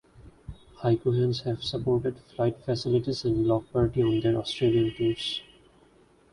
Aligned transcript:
Haiku 0.79 1.15
Hands 1.15 1.39
have 1.41 1.61
supported 1.63 2.17
Flight 2.35 2.57
Facilities 2.65 3.23
and 3.23 3.43
Bloc 3.45 3.71
Party 3.71 4.01
on 4.01 4.19
their 4.19 4.35
Australian 4.35 4.91
tours. 4.95 5.43